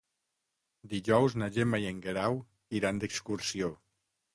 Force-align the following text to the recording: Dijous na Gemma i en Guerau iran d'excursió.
Dijous 0.93 1.37
na 1.43 1.51
Gemma 1.59 1.83
i 1.85 1.87
en 1.93 2.03
Guerau 2.09 2.43
iran 2.83 3.05
d'excursió. 3.05 3.75